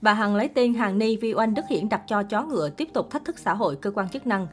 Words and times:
Bà 0.00 0.14
Hằng 0.14 0.36
lấy 0.36 0.48
tên 0.48 0.74
Hàng 0.74 0.98
Ni 0.98 1.16
vì 1.16 1.34
oanh 1.34 1.54
Đức 1.54 1.62
Hiển 1.70 1.88
đặt 1.88 2.02
cho 2.06 2.22
chó 2.22 2.42
ngựa 2.42 2.68
tiếp 2.68 2.88
tục 2.92 3.10
thách 3.10 3.24
thức 3.24 3.38
xã 3.38 3.54
hội 3.54 3.76
cơ 3.76 3.90
quan 3.90 4.08
chức 4.08 4.26
năng. 4.26 4.46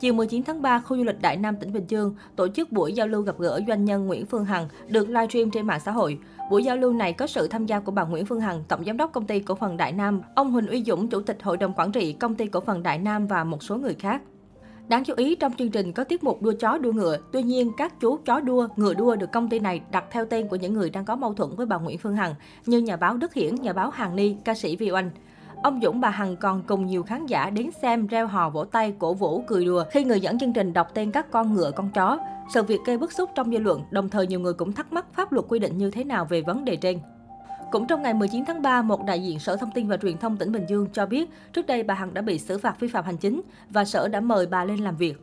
Chiều 0.00 0.12
19 0.12 0.42
tháng 0.42 0.62
3, 0.62 0.80
khu 0.80 0.96
du 0.96 1.04
lịch 1.04 1.22
Đại 1.22 1.36
Nam 1.36 1.56
tỉnh 1.56 1.72
Bình 1.72 1.84
Dương 1.88 2.14
tổ 2.36 2.48
chức 2.48 2.72
buổi 2.72 2.92
giao 2.92 3.06
lưu 3.06 3.22
gặp 3.22 3.38
gỡ 3.38 3.60
doanh 3.68 3.84
nhân 3.84 4.06
Nguyễn 4.06 4.26
Phương 4.26 4.44
Hằng 4.44 4.68
được 4.88 5.08
livestream 5.08 5.50
trên 5.50 5.66
mạng 5.66 5.80
xã 5.80 5.92
hội. 5.92 6.18
Buổi 6.50 6.64
giao 6.64 6.76
lưu 6.76 6.92
này 6.92 7.12
có 7.12 7.26
sự 7.26 7.48
tham 7.48 7.66
gia 7.66 7.80
của 7.80 7.92
bà 7.92 8.04
Nguyễn 8.04 8.26
Phương 8.26 8.40
Hằng, 8.40 8.64
tổng 8.68 8.84
giám 8.84 8.96
đốc 8.96 9.12
công 9.12 9.26
ty 9.26 9.40
cổ 9.40 9.54
phần 9.54 9.76
Đại 9.76 9.92
Nam, 9.92 10.20
ông 10.34 10.52
Huỳnh 10.52 10.66
Uy 10.66 10.84
Dũng, 10.84 11.08
chủ 11.08 11.20
tịch 11.20 11.42
hội 11.42 11.56
đồng 11.56 11.72
quản 11.76 11.92
trị 11.92 12.12
công 12.12 12.34
ty 12.34 12.46
cổ 12.46 12.60
phần 12.60 12.82
Đại 12.82 12.98
Nam 12.98 13.26
và 13.26 13.44
một 13.44 13.62
số 13.62 13.76
người 13.76 13.94
khác. 13.94 14.22
Đáng 14.92 15.04
chú 15.04 15.14
ý, 15.16 15.34
trong 15.34 15.52
chương 15.52 15.70
trình 15.70 15.92
có 15.92 16.04
tiết 16.04 16.24
mục 16.24 16.42
đua 16.42 16.52
chó 16.60 16.78
đua 16.78 16.92
ngựa. 16.92 17.18
Tuy 17.32 17.42
nhiên, 17.42 17.72
các 17.76 18.00
chú 18.00 18.16
chó 18.16 18.40
đua, 18.40 18.68
ngựa 18.76 18.94
đua 18.94 19.16
được 19.16 19.32
công 19.32 19.48
ty 19.48 19.58
này 19.58 19.80
đặt 19.90 20.04
theo 20.10 20.24
tên 20.24 20.48
của 20.48 20.56
những 20.56 20.74
người 20.74 20.90
đang 20.90 21.04
có 21.04 21.16
mâu 21.16 21.34
thuẫn 21.34 21.50
với 21.56 21.66
bà 21.66 21.76
Nguyễn 21.76 21.98
Phương 21.98 22.16
Hằng, 22.16 22.34
như 22.66 22.78
nhà 22.78 22.96
báo 22.96 23.16
Đức 23.16 23.34
Hiển, 23.34 23.54
nhà 23.54 23.72
báo 23.72 23.90
Hàng 23.90 24.16
Ni, 24.16 24.36
ca 24.44 24.54
sĩ 24.54 24.76
Vi 24.76 24.90
Oanh. 24.90 25.10
Ông 25.62 25.80
Dũng 25.82 26.00
bà 26.00 26.10
Hằng 26.10 26.36
còn 26.36 26.62
cùng 26.66 26.86
nhiều 26.86 27.02
khán 27.02 27.26
giả 27.26 27.50
đến 27.50 27.70
xem 27.82 28.06
reo 28.06 28.26
hò 28.26 28.50
vỗ 28.50 28.64
tay, 28.64 28.94
cổ 28.98 29.14
vũ, 29.14 29.44
cười 29.46 29.64
đùa 29.64 29.84
khi 29.90 30.04
người 30.04 30.20
dẫn 30.20 30.38
chương 30.38 30.52
trình 30.52 30.72
đọc 30.72 30.88
tên 30.94 31.10
các 31.10 31.30
con 31.30 31.54
ngựa, 31.54 31.70
con 31.70 31.90
chó. 31.94 32.18
Sự 32.54 32.62
việc 32.62 32.80
gây 32.86 32.98
bức 32.98 33.12
xúc 33.12 33.30
trong 33.34 33.50
dư 33.50 33.58
luận, 33.58 33.82
đồng 33.90 34.08
thời 34.08 34.26
nhiều 34.26 34.40
người 34.40 34.54
cũng 34.54 34.72
thắc 34.72 34.92
mắc 34.92 35.06
pháp 35.12 35.32
luật 35.32 35.46
quy 35.48 35.58
định 35.58 35.78
như 35.78 35.90
thế 35.90 36.04
nào 36.04 36.24
về 36.24 36.42
vấn 36.42 36.64
đề 36.64 36.76
trên. 36.76 36.98
Cũng 37.72 37.86
trong 37.86 38.02
ngày 38.02 38.14
19 38.14 38.44
tháng 38.44 38.62
3, 38.62 38.82
một 38.82 39.04
đại 39.04 39.22
diện 39.22 39.38
Sở 39.38 39.56
Thông 39.56 39.70
tin 39.70 39.88
và 39.88 39.96
Truyền 39.96 40.18
thông 40.18 40.36
tỉnh 40.36 40.52
Bình 40.52 40.64
Dương 40.68 40.86
cho 40.92 41.06
biết 41.06 41.30
trước 41.52 41.66
đây 41.66 41.82
bà 41.82 41.94
Hằng 41.94 42.14
đã 42.14 42.22
bị 42.22 42.38
xử 42.38 42.58
phạt 42.58 42.80
vi 42.80 42.88
phạm 42.88 43.04
hành 43.04 43.16
chính 43.16 43.40
và 43.70 43.84
Sở 43.84 44.08
đã 44.08 44.20
mời 44.20 44.46
bà 44.46 44.64
lên 44.64 44.78
làm 44.78 44.96
việc. 44.96 45.20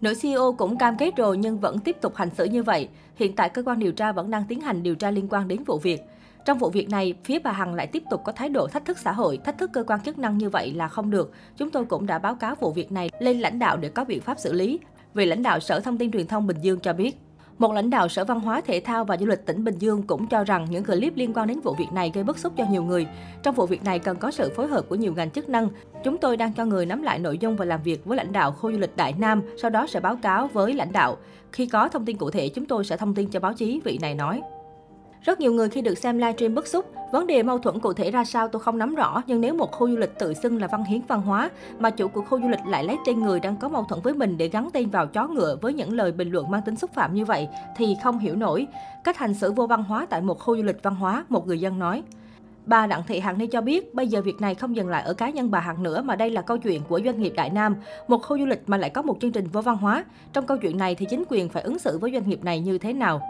Nữ 0.00 0.14
CEO 0.20 0.52
cũng 0.52 0.78
cam 0.78 0.96
kết 0.96 1.16
rồi 1.16 1.36
nhưng 1.36 1.58
vẫn 1.58 1.78
tiếp 1.78 1.96
tục 2.00 2.16
hành 2.16 2.30
xử 2.30 2.44
như 2.44 2.62
vậy. 2.62 2.88
Hiện 3.16 3.36
tại 3.36 3.48
cơ 3.48 3.62
quan 3.66 3.78
điều 3.78 3.92
tra 3.92 4.12
vẫn 4.12 4.30
đang 4.30 4.44
tiến 4.48 4.60
hành 4.60 4.82
điều 4.82 4.94
tra 4.94 5.10
liên 5.10 5.28
quan 5.30 5.48
đến 5.48 5.64
vụ 5.64 5.78
việc. 5.78 6.00
Trong 6.44 6.58
vụ 6.58 6.70
việc 6.70 6.88
này, 6.90 7.14
phía 7.24 7.38
bà 7.38 7.52
Hằng 7.52 7.74
lại 7.74 7.86
tiếp 7.86 8.02
tục 8.10 8.20
có 8.24 8.32
thái 8.32 8.48
độ 8.48 8.66
thách 8.66 8.84
thức 8.84 8.98
xã 8.98 9.12
hội, 9.12 9.38
thách 9.44 9.58
thức 9.58 9.70
cơ 9.72 9.84
quan 9.84 10.00
chức 10.00 10.18
năng 10.18 10.38
như 10.38 10.50
vậy 10.50 10.72
là 10.72 10.88
không 10.88 11.10
được. 11.10 11.32
Chúng 11.56 11.70
tôi 11.70 11.84
cũng 11.84 12.06
đã 12.06 12.18
báo 12.18 12.34
cáo 12.34 12.54
vụ 12.54 12.72
việc 12.72 12.92
này 12.92 13.10
lên 13.18 13.40
lãnh 13.40 13.58
đạo 13.58 13.76
để 13.76 13.88
có 13.88 14.04
biện 14.04 14.20
pháp 14.20 14.38
xử 14.38 14.52
lý. 14.52 14.78
vì 15.14 15.26
lãnh 15.26 15.42
đạo 15.42 15.60
Sở 15.60 15.80
Thông 15.80 15.98
tin 15.98 16.12
Truyền 16.12 16.26
thông 16.26 16.46
Bình 16.46 16.56
Dương 16.60 16.80
cho 16.80 16.92
biết. 16.92 17.18
Một 17.62 17.72
lãnh 17.72 17.90
đạo 17.90 18.08
Sở 18.08 18.24
Văn 18.24 18.40
hóa, 18.40 18.60
Thể 18.60 18.80
thao 18.80 19.04
và 19.04 19.16
Du 19.16 19.26
lịch 19.26 19.46
tỉnh 19.46 19.64
Bình 19.64 19.78
Dương 19.78 20.02
cũng 20.02 20.26
cho 20.26 20.44
rằng 20.44 20.66
những 20.70 20.84
clip 20.84 21.16
liên 21.16 21.32
quan 21.34 21.48
đến 21.48 21.60
vụ 21.60 21.74
việc 21.74 21.92
này 21.92 22.10
gây 22.14 22.24
bức 22.24 22.38
xúc 22.38 22.52
cho 22.56 22.64
nhiều 22.70 22.82
người. 22.82 23.06
Trong 23.42 23.54
vụ 23.54 23.66
việc 23.66 23.84
này 23.84 23.98
cần 23.98 24.16
có 24.16 24.30
sự 24.30 24.50
phối 24.56 24.66
hợp 24.66 24.84
của 24.88 24.94
nhiều 24.94 25.14
ngành 25.14 25.30
chức 25.30 25.48
năng. 25.48 25.68
Chúng 26.04 26.18
tôi 26.18 26.36
đang 26.36 26.52
cho 26.52 26.64
người 26.64 26.86
nắm 26.86 27.02
lại 27.02 27.18
nội 27.18 27.38
dung 27.38 27.56
và 27.56 27.64
làm 27.64 27.82
việc 27.82 28.04
với 28.04 28.16
lãnh 28.16 28.32
đạo 28.32 28.52
khu 28.52 28.72
du 28.72 28.78
lịch 28.78 28.96
Đại 28.96 29.14
Nam, 29.18 29.42
sau 29.56 29.70
đó 29.70 29.86
sẽ 29.86 30.00
báo 30.00 30.16
cáo 30.22 30.48
với 30.52 30.74
lãnh 30.74 30.92
đạo. 30.92 31.16
Khi 31.52 31.66
có 31.66 31.88
thông 31.88 32.04
tin 32.04 32.16
cụ 32.16 32.30
thể, 32.30 32.48
chúng 32.48 32.66
tôi 32.66 32.84
sẽ 32.84 32.96
thông 32.96 33.14
tin 33.14 33.30
cho 33.30 33.40
báo 33.40 33.54
chí, 33.54 33.80
vị 33.84 33.98
này 34.02 34.14
nói. 34.14 34.42
Rất 35.24 35.40
nhiều 35.40 35.52
người 35.52 35.68
khi 35.68 35.80
được 35.80 35.98
xem 35.98 36.18
livestream 36.18 36.54
bức 36.54 36.66
xúc, 36.66 36.92
vấn 37.12 37.26
đề 37.26 37.42
mâu 37.42 37.58
thuẫn 37.58 37.80
cụ 37.80 37.92
thể 37.92 38.10
ra 38.10 38.24
sao 38.24 38.48
tôi 38.48 38.62
không 38.62 38.78
nắm 38.78 38.94
rõ, 38.94 39.22
nhưng 39.26 39.40
nếu 39.40 39.54
một 39.54 39.72
khu 39.72 39.88
du 39.88 39.96
lịch 39.96 40.18
tự 40.18 40.34
xưng 40.34 40.60
là 40.60 40.66
văn 40.66 40.84
hiến 40.84 41.00
văn 41.08 41.22
hóa, 41.22 41.50
mà 41.78 41.90
chủ 41.90 42.08
của 42.08 42.22
khu 42.22 42.40
du 42.40 42.48
lịch 42.48 42.66
lại 42.66 42.84
lấy 42.84 42.96
tên 43.06 43.22
người 43.22 43.40
đang 43.40 43.56
có 43.56 43.68
mâu 43.68 43.84
thuẫn 43.84 44.00
với 44.02 44.14
mình 44.14 44.38
để 44.38 44.48
gắn 44.48 44.68
tên 44.72 44.90
vào 44.90 45.06
chó 45.06 45.28
ngựa 45.28 45.56
với 45.60 45.74
những 45.74 45.92
lời 45.92 46.12
bình 46.12 46.30
luận 46.30 46.50
mang 46.50 46.62
tính 46.62 46.76
xúc 46.76 46.90
phạm 46.94 47.14
như 47.14 47.24
vậy, 47.24 47.48
thì 47.76 47.96
không 48.02 48.18
hiểu 48.18 48.36
nổi. 48.36 48.66
Cách 49.04 49.18
hành 49.18 49.34
xử 49.34 49.52
vô 49.52 49.66
văn 49.66 49.84
hóa 49.84 50.06
tại 50.10 50.20
một 50.20 50.40
khu 50.40 50.56
du 50.56 50.62
lịch 50.62 50.82
văn 50.82 50.94
hóa, 50.94 51.24
một 51.28 51.46
người 51.46 51.60
dân 51.60 51.78
nói. 51.78 52.02
Bà 52.66 52.86
Đặng 52.86 53.02
Thị 53.06 53.20
Hằng 53.20 53.38
Ni 53.38 53.46
cho 53.46 53.60
biết, 53.60 53.94
bây 53.94 54.08
giờ 54.08 54.22
việc 54.22 54.40
này 54.40 54.54
không 54.54 54.76
dừng 54.76 54.88
lại 54.88 55.02
ở 55.02 55.14
cá 55.14 55.30
nhân 55.30 55.50
bà 55.50 55.60
Hằng 55.60 55.82
nữa 55.82 56.02
mà 56.02 56.16
đây 56.16 56.30
là 56.30 56.42
câu 56.42 56.58
chuyện 56.58 56.82
của 56.88 57.00
doanh 57.04 57.22
nghiệp 57.22 57.32
Đại 57.36 57.50
Nam, 57.50 57.76
một 58.08 58.22
khu 58.22 58.38
du 58.38 58.46
lịch 58.46 58.62
mà 58.66 58.76
lại 58.76 58.90
có 58.90 59.02
một 59.02 59.16
chương 59.20 59.32
trình 59.32 59.46
vô 59.46 59.60
văn 59.60 59.76
hóa. 59.76 60.04
Trong 60.32 60.46
câu 60.46 60.56
chuyện 60.56 60.78
này 60.78 60.94
thì 60.94 61.06
chính 61.10 61.24
quyền 61.28 61.48
phải 61.48 61.62
ứng 61.62 61.78
xử 61.78 61.98
với 61.98 62.12
doanh 62.12 62.28
nghiệp 62.28 62.44
này 62.44 62.60
như 62.60 62.78
thế 62.78 62.92
nào? 62.92 63.22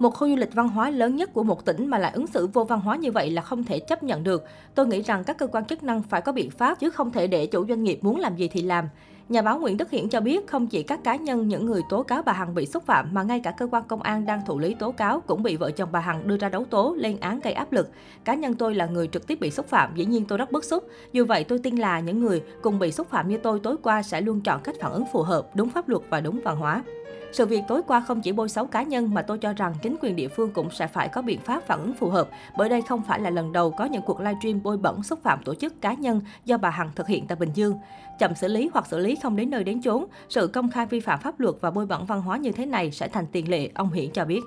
Một 0.00 0.14
khu 0.14 0.28
du 0.28 0.36
lịch 0.36 0.54
văn 0.54 0.68
hóa 0.68 0.90
lớn 0.90 1.16
nhất 1.16 1.30
của 1.32 1.42
một 1.42 1.64
tỉnh 1.64 1.86
mà 1.86 1.98
lại 1.98 2.12
ứng 2.14 2.26
xử 2.26 2.46
vô 2.46 2.64
văn 2.64 2.80
hóa 2.80 2.96
như 2.96 3.12
vậy 3.12 3.30
là 3.30 3.42
không 3.42 3.64
thể 3.64 3.78
chấp 3.78 4.02
nhận 4.02 4.24
được. 4.24 4.44
Tôi 4.74 4.86
nghĩ 4.86 5.02
rằng 5.02 5.24
các 5.24 5.38
cơ 5.38 5.46
quan 5.46 5.64
chức 5.64 5.82
năng 5.82 6.02
phải 6.02 6.20
có 6.20 6.32
biện 6.32 6.50
pháp 6.50 6.80
chứ 6.80 6.90
không 6.90 7.10
thể 7.10 7.26
để 7.26 7.46
chủ 7.46 7.66
doanh 7.66 7.82
nghiệp 7.82 7.98
muốn 8.02 8.20
làm 8.20 8.36
gì 8.36 8.48
thì 8.48 8.62
làm. 8.62 8.88
Nhà 9.28 9.42
báo 9.42 9.58
Nguyễn 9.58 9.76
Đức 9.76 9.90
Hiển 9.90 10.08
cho 10.08 10.20
biết 10.20 10.46
không 10.46 10.66
chỉ 10.66 10.82
các 10.82 11.04
cá 11.04 11.16
nhân 11.16 11.48
những 11.48 11.66
người 11.66 11.82
tố 11.88 12.02
cáo 12.02 12.22
bà 12.22 12.32
Hằng 12.32 12.54
bị 12.54 12.66
xúc 12.66 12.86
phạm 12.86 13.08
mà 13.12 13.22
ngay 13.22 13.40
cả 13.40 13.50
cơ 13.50 13.68
quan 13.70 13.82
công 13.88 14.02
an 14.02 14.26
đang 14.26 14.40
thụ 14.46 14.58
lý 14.58 14.74
tố 14.74 14.92
cáo 14.92 15.20
cũng 15.20 15.42
bị 15.42 15.56
vợ 15.56 15.70
chồng 15.70 15.88
bà 15.92 16.00
Hằng 16.00 16.28
đưa 16.28 16.36
ra 16.36 16.48
đấu 16.48 16.64
tố 16.70 16.94
lên 16.98 17.16
án 17.20 17.40
gây 17.40 17.52
áp 17.52 17.72
lực. 17.72 17.90
Cá 18.24 18.34
nhân 18.34 18.54
tôi 18.54 18.74
là 18.74 18.86
người 18.86 19.08
trực 19.08 19.26
tiếp 19.26 19.40
bị 19.40 19.50
xúc 19.50 19.66
phạm, 19.66 19.94
dĩ 19.94 20.04
nhiên 20.04 20.24
tôi 20.24 20.38
rất 20.38 20.52
bức 20.52 20.64
xúc. 20.64 20.84
Dù 21.12 21.24
vậy 21.24 21.44
tôi 21.44 21.58
tin 21.58 21.76
là 21.76 22.00
những 22.00 22.20
người 22.20 22.42
cùng 22.62 22.78
bị 22.78 22.92
xúc 22.92 23.10
phạm 23.10 23.28
như 23.28 23.38
tôi 23.38 23.60
tối 23.60 23.76
qua 23.82 24.02
sẽ 24.02 24.20
luôn 24.20 24.40
chọn 24.40 24.60
cách 24.62 24.76
phản 24.80 24.92
ứng 24.92 25.04
phù 25.12 25.22
hợp, 25.22 25.56
đúng 25.56 25.70
pháp 25.70 25.88
luật 25.88 26.02
và 26.10 26.20
đúng 26.20 26.40
văn 26.44 26.56
hóa. 26.56 26.82
Sự 27.32 27.46
việc 27.46 27.62
tối 27.68 27.82
qua 27.86 28.00
không 28.00 28.20
chỉ 28.20 28.32
bôi 28.32 28.48
xấu 28.48 28.66
cá 28.66 28.82
nhân 28.82 29.14
mà 29.14 29.22
tôi 29.22 29.38
cho 29.38 29.52
rằng 29.52 29.74
chính 29.82 29.96
quyền 30.00 30.16
địa 30.16 30.28
phương 30.28 30.50
cũng 30.50 30.70
sẽ 30.70 30.86
phải 30.86 31.08
có 31.08 31.22
biện 31.22 31.40
pháp 31.40 31.62
phản 31.66 31.80
ứng 31.80 31.94
phù 31.94 32.08
hợp, 32.08 32.28
bởi 32.56 32.68
đây 32.68 32.82
không 32.82 33.02
phải 33.02 33.20
là 33.20 33.30
lần 33.30 33.52
đầu 33.52 33.70
có 33.70 33.84
những 33.84 34.02
cuộc 34.02 34.20
livestream 34.20 34.62
bôi 34.62 34.76
bẩn 34.76 35.02
xúc 35.02 35.18
phạm 35.22 35.42
tổ 35.44 35.54
chức 35.54 35.80
cá 35.80 35.94
nhân 35.94 36.20
do 36.44 36.58
bà 36.58 36.70
Hằng 36.70 36.90
thực 36.96 37.08
hiện 37.08 37.26
tại 37.26 37.36
Bình 37.36 37.50
Dương. 37.54 37.78
Chậm 38.18 38.34
xử 38.34 38.48
lý 38.48 38.70
hoặc 38.72 38.86
xử 38.86 38.98
lý 38.98 39.16
không 39.22 39.36
đến 39.36 39.50
nơi 39.50 39.64
đến 39.64 39.82
chốn, 39.82 40.06
sự 40.28 40.46
công 40.46 40.70
khai 40.70 40.86
vi 40.86 41.00
phạm 41.00 41.20
pháp 41.20 41.40
luật 41.40 41.54
và 41.60 41.70
bôi 41.70 41.86
bẩn 41.86 42.06
văn 42.06 42.22
hóa 42.22 42.36
như 42.36 42.52
thế 42.52 42.66
này 42.66 42.90
sẽ 42.90 43.08
thành 43.08 43.26
tiền 43.32 43.50
lệ, 43.50 43.70
ông 43.74 43.92
Hiển 43.92 44.10
cho 44.10 44.24
biết. 44.24 44.40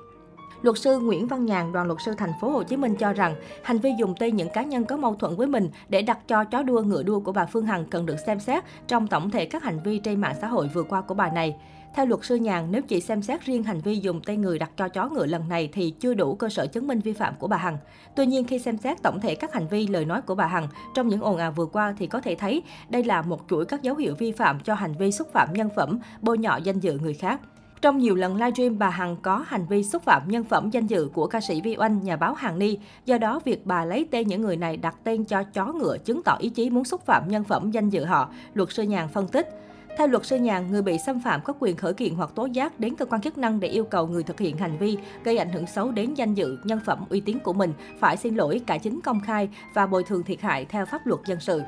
Luật 0.64 0.78
sư 0.78 1.00
Nguyễn 1.00 1.28
Văn 1.28 1.46
Nhàn, 1.46 1.72
đoàn 1.72 1.88
luật 1.88 2.00
sư 2.06 2.14
thành 2.18 2.34
phố 2.42 2.50
Hồ 2.50 2.64
Chí 2.64 2.78
Minh 2.78 2.96
cho 2.96 3.14
rằng 3.14 3.36
hành 3.64 3.78
vi 3.78 3.92
dùng 4.00 4.14
tên 4.20 4.36
những 4.36 4.50
cá 4.50 4.64
nhân 4.64 4.86
có 4.86 4.98
mâu 4.98 5.16
thuẫn 5.16 5.36
với 5.36 5.48
mình 5.48 5.70
để 5.90 6.02
đặt 6.02 6.20
cho 6.28 6.44
chó 6.44 6.64
đua 6.64 6.82
ngựa 6.82 7.04
đua 7.04 7.20
của 7.20 7.32
bà 7.32 7.46
Phương 7.46 7.66
Hằng 7.66 7.86
cần 7.86 8.06
được 8.06 8.16
xem 8.26 8.40
xét 8.40 8.64
trong 8.88 9.08
tổng 9.08 9.30
thể 9.30 9.46
các 9.46 9.64
hành 9.64 9.80
vi 9.84 10.00
trên 10.00 10.22
mạng 10.22 10.36
xã 10.42 10.48
hội 10.48 10.68
vừa 10.74 10.84
qua 10.84 11.02
của 11.02 11.14
bà 11.14 11.30
này. 11.30 11.56
Theo 11.96 12.06
luật 12.06 12.24
sư 12.24 12.36
Nhàn, 12.36 12.72
nếu 12.72 12.82
chỉ 12.82 13.02
xem 13.02 13.22
xét 13.22 13.46
riêng 13.46 13.64
hành 13.64 13.82
vi 13.82 13.96
dùng 13.96 14.22
tên 14.26 14.42
người 14.42 14.60
đặt 14.60 14.72
cho 14.78 14.88
chó 14.88 15.10
ngựa 15.10 15.26
lần 15.26 15.50
này 15.50 15.70
thì 15.74 15.92
chưa 16.00 16.14
đủ 16.14 16.36
cơ 16.36 16.50
sở 16.50 16.68
chứng 16.68 16.88
minh 16.88 17.00
vi 17.00 17.14
phạm 17.14 17.34
của 17.40 17.48
bà 17.48 17.58
Hằng. 17.58 17.78
Tuy 18.16 18.26
nhiên, 18.26 18.48
khi 18.48 18.60
xem 18.60 18.78
xét 18.78 19.02
tổng 19.04 19.20
thể 19.20 19.36
các 19.36 19.54
hành 19.54 19.68
vi 19.68 19.88
lời 19.88 20.06
nói 20.06 20.22
của 20.22 20.36
bà 20.36 20.46
Hằng 20.46 20.68
trong 20.96 21.08
những 21.08 21.22
ồn 21.22 21.38
ào 21.38 21.52
vừa 21.52 21.66
qua 21.66 21.96
thì 21.98 22.08
có 22.08 22.22
thể 22.22 22.36
thấy 22.36 22.64
đây 22.90 23.04
là 23.04 23.22
một 23.22 23.42
chuỗi 23.50 23.66
các 23.66 23.82
dấu 23.82 23.96
hiệu 23.96 24.16
vi 24.16 24.32
phạm 24.32 24.60
cho 24.60 24.74
hành 24.74 24.94
vi 24.98 25.12
xúc 25.12 25.28
phạm 25.34 25.54
nhân 25.54 25.70
phẩm, 25.76 26.00
bôi 26.22 26.38
nhọ 26.38 26.58
danh 26.58 26.80
dự 26.80 27.00
người 27.00 27.14
khác. 27.14 27.40
Trong 27.84 27.98
nhiều 27.98 28.16
lần 28.16 28.36
livestream, 28.36 28.80
bà 28.80 28.90
Hằng 28.90 29.16
có 29.22 29.46
hành 29.48 29.66
vi 29.70 29.84
xúc 29.84 30.04
phạm 30.04 30.22
nhân 30.28 30.44
phẩm 30.44 30.70
danh 30.70 30.88
dự 30.88 31.10
của 31.14 31.28
ca 31.28 31.42
sĩ 31.42 31.62
Vi 31.62 31.76
Oanh, 31.78 32.04
nhà 32.04 32.16
báo 32.16 32.34
Hằng 32.34 32.60
Ni. 32.60 32.78
Do 33.06 33.18
đó, 33.18 33.40
việc 33.46 33.66
bà 33.66 33.86
lấy 33.86 34.08
tên 34.12 34.28
những 34.28 34.42
người 34.42 34.58
này 34.58 34.78
đặt 34.78 34.96
tên 35.04 35.26
cho 35.26 35.44
chó 35.44 35.66
ngựa 35.66 35.98
chứng 35.98 36.24
tỏ 36.24 36.38
ý 36.40 36.50
chí 36.50 36.70
muốn 36.70 36.84
xúc 36.84 37.06
phạm 37.06 37.28
nhân 37.28 37.44
phẩm 37.44 37.72
danh 37.72 37.90
dự 37.90 38.06
họ, 38.06 38.30
luật 38.54 38.72
sư 38.72 38.84
Nhàn 38.84 39.08
phân 39.08 39.28
tích. 39.28 39.50
Theo 39.98 40.08
luật 40.08 40.26
sư 40.26 40.38
Nhàn, 40.38 40.72
người 40.72 40.82
bị 40.82 40.98
xâm 41.06 41.20
phạm 41.20 41.42
có 41.42 41.54
quyền 41.60 41.76
khởi 41.76 41.94
kiện 41.94 42.16
hoặc 42.16 42.30
tố 42.36 42.46
giác 42.46 42.80
đến 42.80 42.96
cơ 42.96 43.06
quan 43.06 43.22
chức 43.22 43.38
năng 43.38 43.60
để 43.60 43.68
yêu 43.68 43.84
cầu 43.84 44.08
người 44.08 44.24
thực 44.24 44.40
hiện 44.40 44.58
hành 44.58 44.78
vi 44.78 44.98
gây 45.24 45.38
ảnh 45.38 45.50
hưởng 45.50 45.68
xấu 45.68 45.92
đến 45.92 46.14
danh 46.14 46.34
dự, 46.34 46.58
nhân 46.64 46.80
phẩm, 46.86 47.06
uy 47.10 47.20
tín 47.20 47.40
của 47.40 47.54
mình 47.54 47.74
phải 48.00 48.18
xin 48.18 48.36
lỗi 48.36 48.62
cả 48.68 48.78
chính 48.78 49.02
công 49.02 49.20
khai 49.20 49.50
và 49.74 49.86
bồi 49.86 50.04
thường 50.04 50.24
thiệt 50.24 50.42
hại 50.42 50.66
theo 50.66 50.86
pháp 50.86 51.08
luật 51.08 51.20
dân 51.26 51.40
sự. 51.40 51.62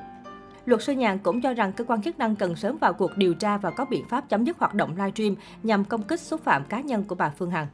Luật 0.66 0.84
sư 0.84 0.94
Nhàn 0.94 1.20
cũng 1.20 1.42
cho 1.42 1.54
rằng 1.54 1.74
cơ 1.74 1.84
quan 1.84 2.02
chức 2.02 2.20
năng 2.20 2.36
cần 2.36 2.56
sớm 2.56 2.78
vào 2.78 2.94
cuộc 2.94 3.18
điều 3.18 3.34
tra 3.34 3.58
và 3.58 3.72
có 3.72 3.86
biện 3.86 4.06
pháp 4.10 4.30
chấm 4.30 4.44
dứt 4.46 4.58
hoạt 4.60 4.74
động 4.74 4.90
livestream 4.96 5.36
nhằm 5.64 5.86
công 5.86 6.04
kích 6.04 6.20
xúc 6.20 6.42
phạm 6.44 6.64
cá 6.66 6.82
nhân 6.82 7.04
của 7.04 7.16
bà 7.16 7.30
Phương 7.30 7.52
Hằng. 7.52 7.68